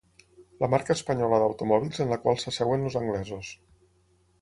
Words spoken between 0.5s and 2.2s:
La marca espanyola d'automòbils en la